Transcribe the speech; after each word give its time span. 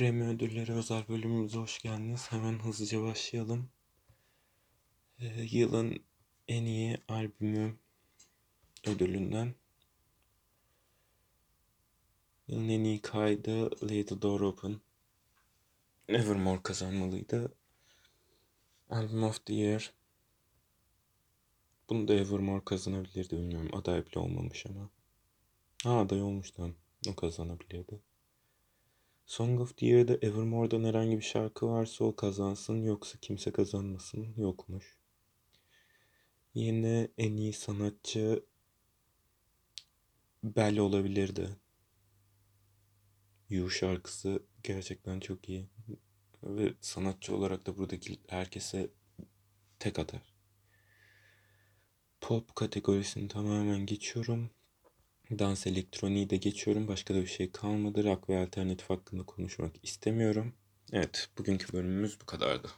Grammy 0.00 0.24
ödülleri 0.24 0.72
özel 0.72 1.08
bölümümüze 1.08 1.58
hoş 1.58 1.82
geldiniz. 1.82 2.32
Hemen 2.32 2.58
hızlıca 2.58 3.02
başlayalım. 3.02 3.70
Ee, 5.18 5.46
yılın 5.50 6.04
en 6.48 6.64
iyi 6.64 6.98
albümü 7.08 7.78
ödülünden. 8.86 9.54
Yılın 12.48 12.68
en 12.68 12.84
iyi 12.84 13.00
kaydı 13.02 13.70
Lay 13.88 14.06
the 14.06 14.22
Door 14.22 14.40
Open. 14.40 14.80
Evermore 16.08 16.62
kazanmalıydı. 16.62 17.54
Album 18.90 19.22
of 19.22 19.46
the 19.46 19.54
Year. 19.54 19.92
Bunu 21.88 22.08
da 22.08 22.14
Evermore 22.14 22.64
kazanabilirdi 22.64 23.36
bilmiyorum. 23.36 23.70
Aday 23.72 24.06
bile 24.06 24.18
olmamış 24.18 24.66
ama. 24.66 24.90
Ha 25.82 26.00
aday 26.00 26.22
olmuş 26.22 26.50
tamam. 26.50 26.74
O 27.08 27.16
kazanabiliyordu. 27.16 28.00
Song 29.30 29.60
of 29.60 29.76
the 29.76 29.86
Year'da 29.86 30.14
Evermore'dan 30.14 30.84
herhangi 30.84 31.16
bir 31.16 31.22
şarkı 31.22 31.66
varsa 31.68 32.04
o 32.04 32.16
kazansın 32.16 32.82
yoksa 32.82 33.18
kimse 33.18 33.52
kazanmasın 33.52 34.34
yokmuş. 34.36 34.98
Yine 36.54 37.08
en 37.18 37.36
iyi 37.36 37.52
sanatçı 37.52 38.44
Bell 40.44 40.78
olabilirdi. 40.78 41.48
You 43.50 43.70
şarkısı 43.70 44.42
gerçekten 44.62 45.20
çok 45.20 45.48
iyi. 45.48 45.68
Ve 46.42 46.74
sanatçı 46.80 47.36
olarak 47.36 47.66
da 47.66 47.78
buradaki 47.78 48.20
herkese 48.28 48.90
tek 49.78 49.98
atar. 49.98 50.34
Pop 52.20 52.56
kategorisini 52.56 53.28
tamamen 53.28 53.86
geçiyorum. 53.86 54.50
Dans 55.38 55.66
elektroniği 55.66 56.30
de 56.30 56.36
geçiyorum. 56.36 56.88
Başka 56.88 57.14
da 57.14 57.22
bir 57.22 57.26
şey 57.26 57.52
kalmadı. 57.52 58.04
Rock 58.04 58.28
ve 58.28 58.38
alternatif 58.38 58.90
hakkında 58.90 59.22
konuşmak 59.22 59.72
istemiyorum. 59.82 60.52
Evet, 60.92 61.28
bugünkü 61.38 61.72
bölümümüz 61.72 62.20
bu 62.20 62.26
kadardı. 62.26 62.68